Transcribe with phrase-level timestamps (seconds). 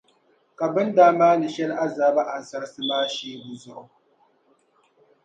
[0.57, 3.85] ka bɛ ni daa maandi shɛli azaaba ansarsi maa shee bɛ zuɣu.